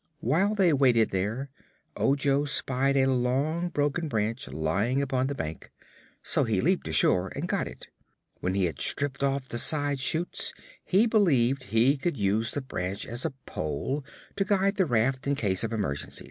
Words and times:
While 0.19 0.55
they 0.55 0.73
waited 0.73 1.11
here, 1.11 1.51
Ojo 1.95 2.43
spied 2.45 2.97
a 2.97 3.05
long 3.05 3.69
broken 3.69 4.07
branch 4.07 4.47
lying 4.47 4.99
upon 4.99 5.27
the 5.27 5.35
bank, 5.35 5.69
so 6.23 6.43
he 6.43 6.59
leaped 6.59 6.87
ashore 6.87 7.31
and 7.35 7.47
got 7.47 7.67
it. 7.67 7.87
When 8.39 8.55
he 8.55 8.65
had 8.65 8.81
stripped 8.81 9.21
off 9.21 9.47
the 9.49 9.59
side 9.59 9.99
shoots 9.99 10.55
he 10.83 11.05
believed 11.05 11.65
he 11.65 11.97
could 11.97 12.17
use 12.17 12.49
the 12.49 12.61
branch 12.61 13.05
as 13.05 13.25
a 13.25 13.33
pole, 13.45 14.03
to 14.37 14.43
guide 14.43 14.77
the 14.77 14.87
raft 14.87 15.27
in 15.27 15.35
case 15.35 15.63
of 15.63 15.71
emergency. 15.71 16.19